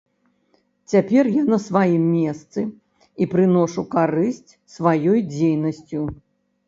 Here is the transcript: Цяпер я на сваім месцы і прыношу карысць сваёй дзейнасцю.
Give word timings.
Цяпер 0.93 1.27
я 1.33 1.43
на 1.49 1.59
сваім 1.65 2.07
месцы 2.15 2.59
і 3.25 3.29
прыношу 3.37 3.81
карысць 3.95 4.51
сваёй 4.77 5.19
дзейнасцю. 5.35 6.01